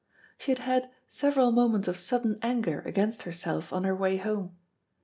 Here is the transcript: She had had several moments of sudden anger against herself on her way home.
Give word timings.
She 0.39 0.49
had 0.49 0.57
had 0.57 0.89
several 1.09 1.51
moments 1.51 1.87
of 1.87 1.95
sudden 1.95 2.39
anger 2.41 2.79
against 2.79 3.21
herself 3.21 3.71
on 3.71 3.83
her 3.83 3.95
way 3.95 4.17
home. 4.17 4.57